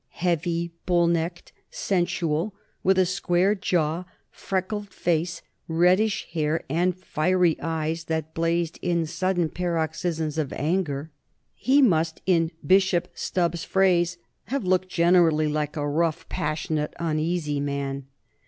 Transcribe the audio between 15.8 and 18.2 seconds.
rough, passionate, uneasy man."